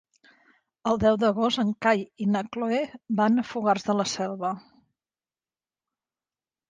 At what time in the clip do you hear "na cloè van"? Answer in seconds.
2.37-3.39